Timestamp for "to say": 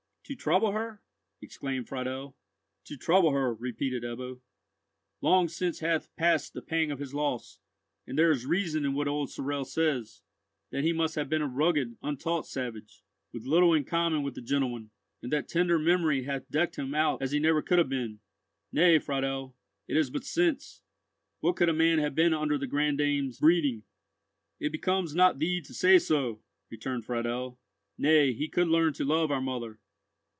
25.59-25.99